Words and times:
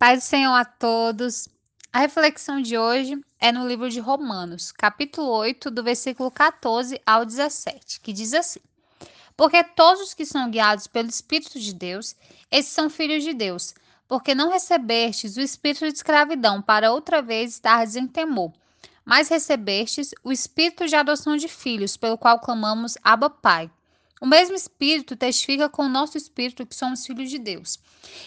Pai 0.00 0.16
do 0.16 0.22
Senhor 0.22 0.54
a 0.54 0.64
todos. 0.64 1.46
A 1.92 1.98
reflexão 1.98 2.62
de 2.62 2.78
hoje 2.78 3.22
é 3.38 3.52
no 3.52 3.68
livro 3.68 3.90
de 3.90 4.00
Romanos, 4.00 4.72
capítulo 4.72 5.28
8, 5.28 5.70
do 5.70 5.82
versículo 5.82 6.30
14 6.30 6.98
ao 7.04 7.26
17, 7.26 8.00
que 8.00 8.10
diz 8.10 8.32
assim: 8.32 8.60
Porque 9.36 9.62
todos 9.62 10.00
os 10.00 10.14
que 10.14 10.24
são 10.24 10.50
guiados 10.50 10.86
pelo 10.86 11.10
Espírito 11.10 11.60
de 11.60 11.74
Deus, 11.74 12.16
esses 12.50 12.72
são 12.72 12.88
filhos 12.88 13.22
de 13.22 13.34
Deus, 13.34 13.74
porque 14.08 14.34
não 14.34 14.48
recebestes 14.48 15.36
o 15.36 15.42
espírito 15.42 15.84
de 15.84 15.92
escravidão 15.92 16.62
para 16.62 16.92
outra 16.92 17.20
vez 17.20 17.52
estardes 17.52 17.94
em 17.94 18.06
temor, 18.06 18.54
mas 19.04 19.28
recebestes 19.28 20.14
o 20.24 20.32
espírito 20.32 20.86
de 20.86 20.96
adoção 20.96 21.36
de 21.36 21.46
filhos, 21.46 21.98
pelo 21.98 22.16
qual 22.16 22.40
clamamos 22.40 22.96
Abba 23.04 23.28
Pai. 23.28 23.70
O 24.20 24.26
mesmo 24.26 24.54
Espírito 24.54 25.16
testifica 25.16 25.66
com 25.68 25.86
o 25.86 25.88
nosso 25.88 26.18
espírito 26.18 26.66
que 26.66 26.74
somos 26.76 27.06
filhos 27.06 27.30
de 27.30 27.38
Deus. 27.38 27.78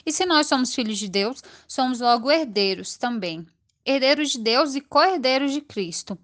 E 0.03 0.11
se 0.11 0.25
nós 0.25 0.47
somos 0.47 0.73
filhos 0.73 0.97
de 0.97 1.07
Deus, 1.07 1.43
somos 1.67 1.99
logo 1.99 2.31
herdeiros 2.31 2.97
também. 2.97 3.45
Herdeiros 3.85 4.31
de 4.31 4.39
Deus 4.39 4.73
e 4.73 4.81
co-herdeiros 4.81 5.51
de 5.51 5.61
Cristo. 5.61 6.17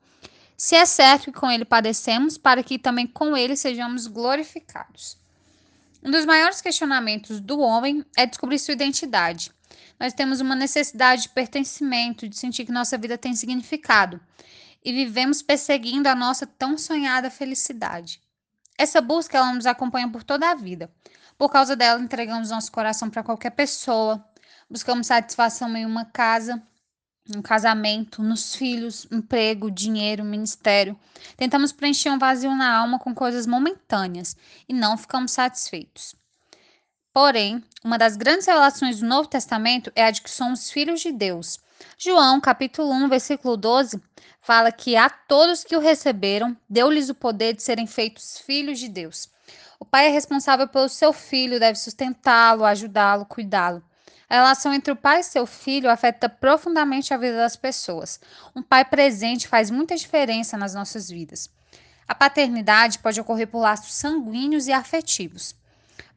Se 0.58 0.76
é 0.76 0.86
certo 0.86 1.26
que 1.26 1.40
com 1.40 1.52
ele 1.52 1.66
padecemos, 1.66 2.36
para 2.36 2.64
que 2.64 2.80
também 2.80 3.06
com 3.06 3.38
ele 3.38 3.56
sejamos 3.56 4.08
glorificados. 4.08 5.18
Um 6.04 6.10
dos 6.10 6.26
maiores 6.26 6.62
questionamentos 6.62 7.40
do 7.40 7.60
homem 7.60 8.04
é 8.18 8.26
descobrir 8.26 8.58
sua 8.58 8.74
identidade. 8.74 9.52
Nós 10.00 10.14
temos 10.14 10.42
uma 10.42 10.56
necessidade 10.56 11.24
de 11.24 11.30
pertencimento, 11.30 12.28
de 12.28 12.38
sentir 12.38 12.66
que 12.66 12.72
nossa 12.72 12.98
vida 12.98 13.18
tem 13.18 13.36
significado. 13.36 14.20
E 14.84 14.92
vivemos 14.92 15.42
perseguindo 15.42 16.10
a 16.10 16.16
nossa 16.16 16.48
tão 16.48 16.78
sonhada 16.78 17.30
felicidade. 17.30 18.20
Essa 18.80 19.02
busca 19.02 19.38
ela 19.38 19.52
nos 19.52 19.66
acompanha 19.66 20.10
por 20.10 20.24
toda 20.24 20.50
a 20.50 20.56
vida. 20.56 20.90
Por 21.38 21.50
causa 21.50 21.76
dela, 21.76 22.00
entregamos 22.00 22.50
nosso 22.50 22.72
coração 22.72 23.10
para 23.10 23.22
qualquer 23.22 23.50
pessoa, 23.50 24.26
buscamos 24.70 25.08
satisfação 25.08 25.76
em 25.76 25.86
uma 25.86 26.06
casa, 26.06 26.64
um 27.36 27.42
casamento, 27.42 28.24
nos 28.24 28.56
filhos, 28.56 29.06
emprego, 29.12 29.70
dinheiro, 29.70 30.24
ministério. 30.24 30.98
Tentamos 31.36 31.74
preencher 31.74 32.10
um 32.10 32.18
vazio 32.18 32.56
na 32.56 32.74
alma 32.74 32.98
com 32.98 33.14
coisas 33.14 33.46
momentâneas 33.46 34.38
e 34.68 34.74
não 34.74 34.98
ficamos 34.98 35.34
satisfeitos. 35.34 36.16
Porém, 37.12 37.62
uma 37.84 37.98
das 37.98 38.16
grandes 38.16 38.48
revelações 38.48 39.02
do 39.02 39.06
Novo 39.06 39.28
Testamento 39.28 39.92
é 39.94 40.06
a 40.06 40.12
de 40.12 40.22
que 40.22 40.32
somos 40.32 40.72
filhos 40.72 41.02
de 41.02 41.12
Deus. 41.12 41.60
João, 41.98 42.40
capítulo 42.40 42.92
1, 42.92 43.10
versículo 43.10 43.58
12, 43.58 44.02
fala 44.42 44.72
que 44.72 44.96
a 44.96 45.10
todos 45.10 45.64
que 45.64 45.76
o 45.76 45.80
receberam, 45.80 46.56
deu-lhes 46.70 47.10
o 47.10 47.16
poder 47.16 47.54
de 47.54 47.64
serem 47.64 47.88
feitos 47.88 48.40
filhos 48.40 48.80
de 48.80 48.90
Deus. 48.90 49.30
O 49.80 49.86
pai 49.86 50.08
é 50.08 50.10
responsável 50.10 50.68
pelo 50.68 50.90
seu 50.90 51.14
filho, 51.14 51.60
deve 51.60 51.78
sustentá-lo, 51.78 52.66
ajudá-lo, 52.66 53.26
cuidá-lo. 53.26 53.84
A 54.30 54.36
relação 54.36 54.74
entre 54.74 54.94
o 54.94 54.96
pai 54.96 55.22
e 55.22 55.24
seu 55.24 55.46
filho 55.46 55.90
afeta 55.90 56.30
profundamente 56.30 57.14
a 57.14 57.18
vida 57.18 57.38
das 57.38 57.56
pessoas. 57.56 58.20
Um 58.56 58.62
pai 58.62 58.86
presente 58.86 59.48
faz 59.48 59.72
muita 59.72 59.96
diferença 59.96 60.56
nas 60.56 60.76
nossas 60.76 61.10
vidas. 61.10 61.50
A 62.08 62.14
paternidade 62.14 63.00
pode 63.00 63.20
ocorrer 63.20 63.48
por 63.48 63.60
laços 63.60 63.94
sanguíneos 63.94 64.68
e 64.68 64.72
afetivos. 64.72 65.56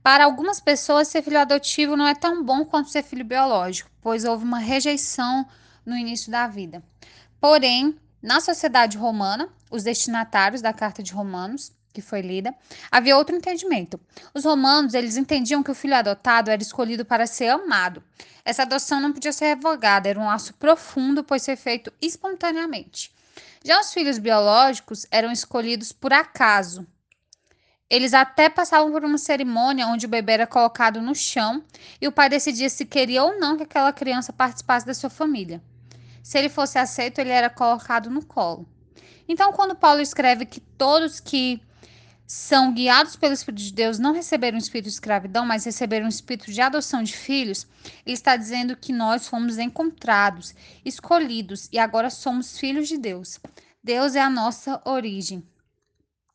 Para 0.03 0.25
algumas 0.25 0.61
pessoas, 0.61 1.09
ser 1.09 1.23
filho 1.23 1.39
adotivo 1.39 1.97
não 1.97 2.07
é 2.07 2.15
tão 2.15 2.43
bom 2.43 2.65
quanto 2.65 2.91
ser 2.91 3.05
filho 3.05 3.25
biológico, 3.25 3.89
pois 4.01 4.25
houve 4.25 4.45
uma 4.45 4.59
rejeição 4.59 5.47
no 5.87 5.97
início 5.97 6.31
da 6.31 6.49
vida. 6.49 6.83
Porém, 7.41 7.97
na 8.21 8.41
sociedade 8.41 8.99
romana, 8.99 9.49
os 9.71 9.85
destinatários 9.85 10.61
da 10.61 10.73
Carta 10.73 11.03
de 11.03 11.13
Romanos, 11.13 11.73
que 11.93 12.03
foi 12.03 12.21
lida, 12.21 12.53
havia 12.91 13.17
outro 13.17 13.37
entendimento. 13.37 14.01
Os 14.35 14.45
romanos, 14.45 14.95
eles 14.95 15.17
entendiam 15.17 15.63
que 15.63 15.71
o 15.71 15.75
filho 15.75 15.95
adotado 15.95 16.51
era 16.51 16.63
escolhido 16.63 17.05
para 17.05 17.27
ser 17.27 17.49
amado. 17.49 18.03
Essa 18.45 18.63
adoção 18.63 19.01
não 19.01 19.13
podia 19.13 19.33
ser 19.33 19.47
revogada, 19.47 20.09
era 20.09 20.19
um 20.19 20.27
laço 20.27 20.55
profundo, 20.55 21.23
pois 21.23 21.43
ser 21.43 21.57
feito 21.57 21.93
espontaneamente. 22.01 23.13
Já 23.65 23.81
os 23.81 23.93
filhos 23.93 24.19
biológicos 24.19 25.07
eram 25.11 25.31
escolhidos 25.31 25.93
por 25.93 26.13
acaso. 26.13 26.87
Eles 27.93 28.15
até 28.15 28.49
passavam 28.49 28.91
por 28.91 29.05
uma 29.05 29.19
cerimônia 29.19 29.87
onde 29.87 30.07
o 30.07 30.09
bebê 30.09 30.33
era 30.33 30.47
colocado 30.47 31.03
no 31.03 31.15
chão 31.15 31.63
e 32.01 32.09
o 32.09 32.13
pai 32.13 32.27
decidia 32.31 32.71
se 32.71 32.87
queria 32.87 33.23
ou 33.23 33.39
não 33.39 33.55
que 33.55 33.65
aquela 33.65 33.93
criança 33.93 34.33
participasse 34.33 34.87
da 34.87 34.95
sua 34.95 35.11
família. 35.11 35.63
Se 36.23 36.39
ele 36.39 36.49
fosse 36.49 36.79
aceito, 36.79 37.19
ele 37.19 37.29
era 37.29 37.51
colocado 37.51 38.09
no 38.09 38.25
colo. 38.25 38.67
Então, 39.29 39.53
quando 39.53 39.77
Paulo 39.77 40.01
escreve 40.01 40.47
que 40.47 40.59
todos 40.59 41.21
que 41.21 41.61
são 42.27 42.73
guiados 42.73 43.15
pelo 43.15 43.35
Espírito 43.35 43.63
de 43.63 43.75
Deus 43.75 43.99
não 43.99 44.15
receberam 44.15 44.57
o 44.57 44.63
espírito 44.63 44.87
de 44.87 44.95
escravidão, 44.95 45.45
mas 45.45 45.67
receberam 45.67 46.07
o 46.07 46.09
espírito 46.09 46.51
de 46.51 46.63
adoção 46.63 47.03
de 47.03 47.15
filhos, 47.15 47.67
ele 48.07 48.15
está 48.15 48.37
dizendo 48.37 48.75
que 48.75 48.91
nós 48.91 49.29
fomos 49.29 49.59
encontrados, 49.59 50.55
escolhidos 50.83 51.69
e 51.71 51.79
agora 51.79 52.09
somos 52.09 52.59
filhos 52.59 52.89
de 52.89 52.97
Deus. 52.97 53.39
Deus 53.85 54.15
é 54.15 54.21
a 54.23 54.31
nossa 54.31 54.81
origem. 54.87 55.47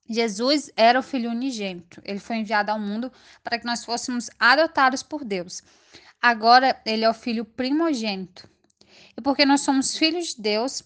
Jesus 0.08 0.72
era 0.76 1.00
o 1.00 1.04
filho 1.04 1.30
unigênito. 1.30 2.02
Ele 2.04 2.20
foi 2.20 2.38
enviado 2.38 2.72
ao 2.72 2.80
mundo 2.80 3.12
para 3.44 3.60
que 3.60 3.66
nós 3.66 3.84
fôssemos 3.84 4.30
adotados 4.40 5.04
por 5.04 5.26
Deus. 5.26 5.62
Agora 6.22 6.80
ele 6.86 7.04
é 7.04 7.10
o 7.10 7.14
filho 7.14 7.46
primogênito. 7.46 8.50
E 9.18 9.22
porque 9.22 9.46
nós 9.46 9.62
somos 9.62 9.98
filhos 9.98 10.36
de 10.36 10.42
Deus, 10.42 10.84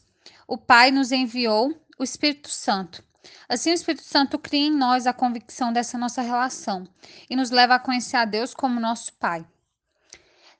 o 0.48 0.58
Pai 0.58 0.92
nos 0.92 1.12
enviou 1.12 1.74
o 1.98 2.04
Espírito 2.04 2.50
Santo. 2.50 3.04
Assim, 3.48 3.72
o 3.72 3.74
Espírito 3.74 4.04
Santo 4.04 4.40
cria 4.40 4.68
em 4.68 4.72
nós 4.72 5.06
a 5.06 5.14
convicção 5.14 5.72
dessa 5.72 5.98
nossa 5.98 6.22
relação 6.22 6.88
e 7.30 7.36
nos 7.36 7.52
leva 7.52 7.76
a 7.76 7.80
conhecer 7.80 8.18
a 8.18 8.26
Deus 8.26 8.54
como 8.54 8.80
nosso 8.80 9.14
Pai. 9.14 9.46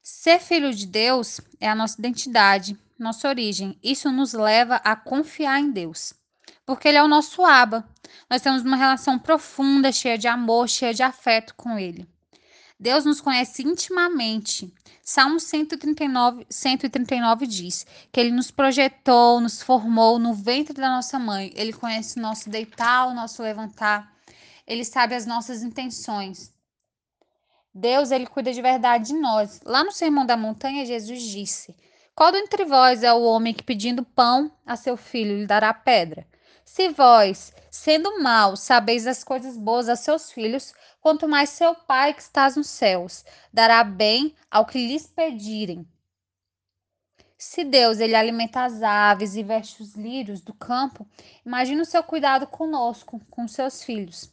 Ser 0.04 0.40
filho 0.40 0.74
de 0.74 0.86
Deus 0.86 1.40
é 1.60 1.70
a 1.70 1.76
nossa 1.76 2.00
identidade, 2.00 2.78
nossa 2.98 3.28
origem. 3.28 3.78
Isso 3.84 4.12
nos 4.12 4.34
leva 4.34 4.76
a 4.78 4.96
confiar 4.96 5.60
em 5.60 5.72
Deus, 5.72 6.14
porque 6.66 6.88
Ele 6.88 6.98
é 6.98 7.04
o 7.04 7.08
nosso 7.08 7.44
Aba. 7.44 7.88
Nós 8.30 8.42
temos 8.42 8.62
uma 8.62 8.76
relação 8.76 9.18
profunda, 9.20 9.92
cheia 9.92 10.18
de 10.18 10.28
amor, 10.28 10.68
cheia 10.70 10.94
de 10.94 11.04
afeto 11.04 11.54
com 11.56 11.78
Ele. 11.78 12.08
Deus 12.80 13.06
nos 13.06 13.22
conhece 13.22 13.62
intimamente. 13.62 14.74
Salmo 15.04 15.40
139, 15.40 16.48
139 16.50 17.46
diz 17.46 17.86
que 18.12 18.20
Ele 18.20 18.32
nos 18.32 18.50
projetou, 18.50 19.40
nos 19.40 19.62
formou 19.62 20.18
no 20.18 20.34
ventre 20.34 20.74
da 20.74 20.90
nossa 20.90 21.20
mãe. 21.20 21.52
Ele 21.56 21.74
conhece 21.74 22.18
o 22.18 22.22
nosso 22.22 22.50
deitar, 22.50 23.08
o 23.08 23.14
nosso 23.14 23.44
levantar. 23.44 24.12
Ele 24.66 24.84
sabe 24.84 25.14
as 25.14 25.26
nossas 25.26 25.64
intenções. 25.64 26.54
Deus, 27.74 28.12
Ele 28.12 28.26
cuida 28.26 28.52
de 28.52 28.62
verdade 28.62 29.08
de 29.08 29.14
nós. 29.14 29.62
Lá 29.64 29.84
no 29.84 29.92
Sermão 29.92 30.26
da 30.26 30.36
Montanha, 30.36 30.86
Jesus 30.86 31.22
disse: 31.22 31.76
Qual 32.16 32.32
dentre 32.32 32.66
vós 32.66 33.04
é 33.04 33.14
o 33.14 33.22
homem 33.22 33.54
que 33.54 33.64
pedindo 33.64 34.04
pão 34.04 34.52
a 34.66 34.76
seu 34.76 34.98
filho 34.98 35.38
lhe 35.38 35.46
dará 35.46 35.74
pedra? 35.74 36.28
Se 36.74 36.88
vós, 36.88 37.54
sendo 37.70 38.24
maus, 38.24 38.62
sabeis 38.62 39.06
as 39.06 39.26
coisas 39.26 39.58
boas 39.58 39.90
a 39.90 39.98
seus 39.98 40.32
filhos, 40.32 40.74
quanto 41.02 41.28
mais 41.28 41.50
seu 41.50 41.76
Pai 41.76 42.14
que 42.14 42.22
estás 42.22 42.56
nos 42.56 42.70
céus 42.70 43.26
dará 43.52 43.84
bem 43.84 44.34
ao 44.50 44.66
que 44.66 44.88
lhes 44.88 45.06
pedirem. 45.06 45.86
Se 47.38 47.66
Deus 47.66 48.00
ele 48.00 48.16
alimenta 48.16 48.64
as 48.64 48.82
aves 48.82 49.36
e 49.36 49.44
veste 49.44 49.82
os 49.82 49.96
lírios 49.96 50.40
do 50.40 50.54
campo, 50.54 51.06
imagine 51.46 51.82
o 51.82 51.86
seu 51.86 52.02
cuidado 52.02 52.48
conosco, 52.48 53.20
com 53.30 53.50
seus 53.50 53.84
filhos. 53.84 54.32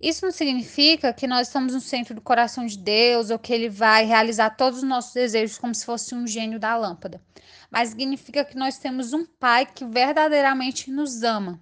Isso 0.00 0.24
não 0.24 0.32
significa 0.32 1.12
que 1.12 1.26
nós 1.26 1.48
estamos 1.48 1.74
no 1.74 1.80
centro 1.80 2.14
do 2.14 2.22
coração 2.22 2.64
de 2.64 2.78
Deus 2.78 3.28
ou 3.28 3.38
que 3.38 3.52
ele 3.52 3.68
vai 3.68 4.06
realizar 4.06 4.56
todos 4.56 4.78
os 4.78 4.88
nossos 4.88 5.12
desejos 5.12 5.58
como 5.58 5.74
se 5.74 5.84
fosse 5.84 6.14
um 6.14 6.26
gênio 6.26 6.58
da 6.58 6.74
lâmpada. 6.74 7.20
Mas 7.70 7.90
significa 7.90 8.42
que 8.42 8.56
nós 8.56 8.78
temos 8.78 9.12
um 9.12 9.26
pai 9.26 9.66
que 9.66 9.84
verdadeiramente 9.84 10.90
nos 10.90 11.22
ama 11.22 11.60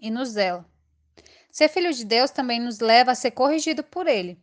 e 0.00 0.10
nos 0.10 0.30
zela. 0.30 0.64
Ser 1.52 1.68
filho 1.68 1.92
de 1.92 2.04
Deus 2.04 2.30
também 2.30 2.58
nos 2.58 2.80
leva 2.80 3.10
a 3.10 3.14
ser 3.14 3.32
corrigido 3.32 3.82
por 3.82 4.06
ele. 4.06 4.40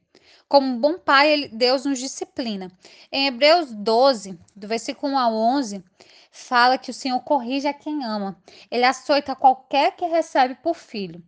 Como 0.47 0.67
um 0.67 0.79
bom 0.79 0.99
pai, 0.99 1.49
Deus 1.51 1.85
nos 1.85 1.97
disciplina. 1.97 2.71
Em 3.11 3.25
Hebreus 3.25 3.71
12, 3.73 4.37
do 4.55 4.67
versículo 4.67 5.13
1 5.13 5.17
ao 5.17 5.33
11, 5.33 5.83
fala 6.31 6.77
que 6.77 6.91
o 6.91 6.93
Senhor 6.93 7.19
corrige 7.21 7.67
a 7.67 7.73
quem 7.73 8.05
ama. 8.05 8.39
Ele 8.69 8.85
açoita 8.85 9.35
qualquer 9.35 9.95
que 9.95 10.05
recebe 10.05 10.55
por 10.55 10.75
filho. 10.75 11.23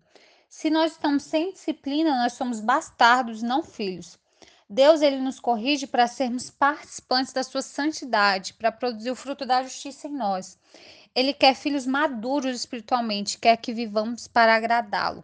Se 0.59 0.69
nós 0.69 0.91
estamos 0.91 1.23
sem 1.23 1.53
disciplina, 1.53 2.21
nós 2.21 2.33
somos 2.33 2.59
bastardos, 2.59 3.41
não 3.41 3.63
filhos. 3.63 4.19
Deus 4.69 5.01
ele 5.01 5.21
nos 5.21 5.39
corrige 5.39 5.88
para 5.88 6.06
sermos 6.06 6.50
participantes 6.50 7.31
da 7.31 7.44
sua 7.44 7.61
santidade, 7.61 8.56
para 8.56 8.69
produzir 8.69 9.09
o 9.09 9.15
fruto 9.15 9.45
da 9.45 9.63
justiça 9.63 10.09
em 10.09 10.11
nós. 10.11 10.59
Ele 11.15 11.31
quer 11.33 11.56
filhos 11.56 11.85
maduros 11.85 12.57
espiritualmente, 12.57 13.38
quer 13.38 13.56
que 13.56 13.71
vivamos 13.71 14.27
para 14.27 14.53
agradá-lo. 14.53 15.23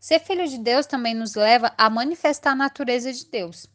Ser 0.00 0.18
filho 0.18 0.48
de 0.48 0.58
Deus 0.58 0.86
também 0.86 1.14
nos 1.14 1.36
leva 1.36 1.72
a 1.78 1.88
manifestar 1.88 2.50
a 2.50 2.56
natureza 2.56 3.12
de 3.12 3.24
Deus. 3.26 3.68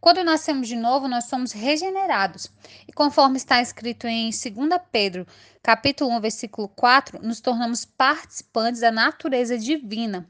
Quando 0.00 0.22
nascemos 0.22 0.68
de 0.68 0.76
novo, 0.76 1.08
nós 1.08 1.24
somos 1.24 1.52
regenerados. 1.52 2.50
E 2.86 2.92
conforme 2.92 3.36
está 3.36 3.60
escrito 3.60 4.06
em 4.06 4.30
2 4.30 4.80
Pedro, 4.92 5.26
capítulo 5.62 6.10
1, 6.16 6.20
versículo 6.20 6.68
4, 6.68 7.20
nos 7.22 7.40
tornamos 7.40 7.84
participantes 7.84 8.80
da 8.80 8.92
natureza 8.92 9.58
divina. 9.58 10.28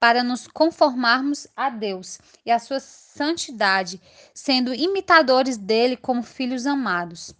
para 0.00 0.22
nos 0.22 0.46
conformarmos 0.46 1.48
a 1.56 1.68
Deus 1.70 2.20
e 2.46 2.52
a 2.52 2.58
sua 2.60 2.78
santidade, 2.78 4.00
sendo 4.32 4.72
imitadores 4.72 5.56
dele 5.56 5.96
como 5.96 6.22
filhos 6.22 6.66
amados. 6.66 7.34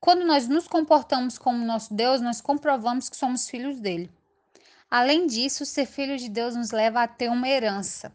Quando 0.00 0.24
nós 0.24 0.48
nos 0.48 0.66
comportamos 0.66 1.36
como 1.36 1.64
nosso 1.64 1.92
Deus, 1.92 2.22
nós 2.22 2.40
comprovamos 2.40 3.10
que 3.10 3.16
somos 3.16 3.50
filhos 3.50 3.78
dele. 3.80 4.10
Além 4.90 5.26
disso, 5.26 5.66
ser 5.66 5.84
filho 5.84 6.16
de 6.16 6.30
Deus 6.30 6.56
nos 6.56 6.70
leva 6.70 7.02
a 7.02 7.08
ter 7.08 7.28
uma 7.28 7.46
herança. 7.46 8.10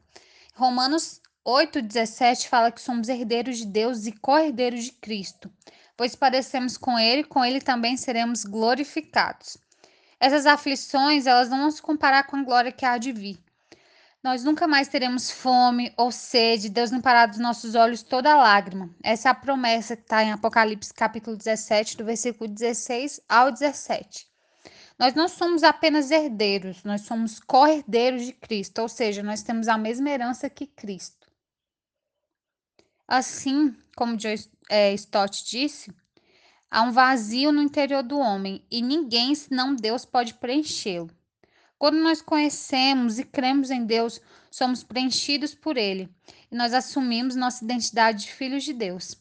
Romanos 0.56 1.22
8,17 1.46 2.48
fala 2.48 2.72
que 2.72 2.82
somos 2.82 3.10
herdeiros 3.10 3.58
de 3.58 3.66
Deus 3.66 4.06
e 4.06 4.14
co-herdeiros 4.14 4.86
de 4.86 4.94
Cristo, 4.94 5.52
pois 5.98 6.16
parecemos 6.16 6.78
com 6.78 6.98
Ele, 6.98 7.26
com 7.26 7.44
Ele 7.44 7.60
também 7.60 7.98
seremos 7.98 8.46
glorificados. 8.46 9.58
Essas 10.22 10.46
aflições, 10.46 11.28
elas 11.28 11.50
não 11.50 11.60
vão 11.60 11.72
se 11.72 11.82
comparar 11.82 12.24
com 12.28 12.38
a 12.38 12.44
glória 12.44 12.72
que 12.72 12.86
há 12.86 12.98
de 12.98 13.12
vir. 13.12 13.44
Nós 14.24 14.42
nunca 14.42 14.66
mais 14.70 14.88
teremos 14.88 15.30
fome 15.30 15.94
ou 15.98 16.10
sede, 16.10 16.70
Deus 16.70 16.92
limpará 16.92 17.26
dos 17.26 17.40
nossos 17.40 17.76
olhos 17.76 18.02
toda 18.02 18.38
lágrima. 18.38 18.90
Essa 19.04 19.28
é 19.28 19.32
a 19.32 19.36
promessa 19.36 19.98
que 19.98 20.04
está 20.04 20.24
em 20.24 20.32
Apocalipse 20.32 20.94
capítulo 20.94 21.36
17, 21.36 21.98
do 21.98 22.06
versículo 22.06 22.50
16 22.50 23.20
ao 23.28 23.52
17. 23.52 24.26
Nós 24.98 25.14
não 25.14 25.28
somos 25.28 25.62
apenas 25.62 26.10
herdeiros, 26.10 26.86
nós 26.86 27.02
somos 27.02 27.38
co-herdeiros 27.42 28.28
de 28.28 28.32
Cristo, 28.32 28.82
ou 28.82 28.88
seja, 28.88 29.22
nós 29.22 29.44
temos 29.44 29.68
a 29.68 29.78
mesma 29.78 30.10
herança 30.10 30.50
que 30.50 30.68
Cristo. 30.68 31.23
Assim, 33.08 33.76
como 33.96 34.20
Joe 34.20 34.36
é, 34.70 34.94
Stott 34.94 35.44
disse, 35.46 35.94
há 36.72 36.82
um 36.82 36.92
vazio 36.92 37.52
no 37.52 37.62
interior 37.62 38.02
do 38.02 38.18
homem 38.18 38.66
e 38.72 38.82
ninguém, 38.82 39.36
senão 39.36 39.76
Deus, 39.76 40.06
pode 40.06 40.34
preenchê-lo. 40.36 41.10
Quando 41.78 41.98
nós 41.98 42.22
conhecemos 42.22 43.20
e 43.20 43.26
cremos 43.26 43.70
em 43.70 43.86
Deus, 43.86 44.22
somos 44.50 44.84
preenchidos 44.84 45.54
por 45.54 45.76
Ele 45.76 46.10
e 46.50 46.56
nós 46.56 46.74
assumimos 46.74 47.36
nossa 47.36 47.64
identidade 47.64 48.24
de 48.24 48.32
filhos 48.32 48.64
de 48.64 48.72
Deus. 48.72 49.18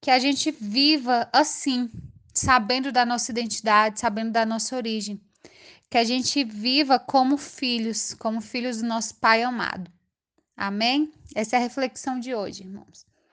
Que 0.00 0.10
a 0.10 0.18
gente 0.20 0.52
viva 0.52 1.28
assim, 1.32 1.90
sabendo 2.32 2.92
da 2.92 3.04
nossa 3.04 3.32
identidade, 3.32 3.98
sabendo 3.98 4.30
da 4.30 4.46
nossa 4.46 4.76
origem. 4.76 5.20
Que 5.90 5.98
a 5.98 6.04
gente 6.04 6.44
viva 6.44 7.00
como 7.00 7.36
filhos, 7.36 8.14
como 8.14 8.40
filhos 8.40 8.80
do 8.80 8.86
nosso 8.86 9.16
Pai 9.16 9.42
amado. 9.42 9.90
Amém? 10.56 11.12
Essa 11.34 11.56
é 11.56 11.58
a 11.58 11.62
reflexão 11.62 12.18
de 12.18 12.34
hoje, 12.34 12.62
irmãos. 12.62 13.06